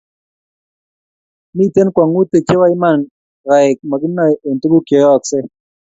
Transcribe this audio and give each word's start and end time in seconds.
Miten 1.55 1.87
kwongutik 1.95 2.43
chebo 2.47 2.65
Iman 2.75 2.99
gaek 3.47 3.77
maginae 3.89 4.31
eng 4.47 4.59
tuguk 4.61 4.83
cheyeyoske 4.87 5.39